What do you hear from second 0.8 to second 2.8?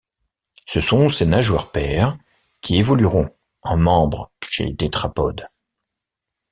sont ces nageoires paires qui